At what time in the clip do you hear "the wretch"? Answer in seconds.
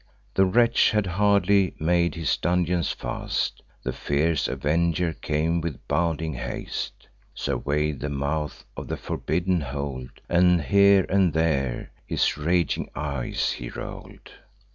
0.33-0.89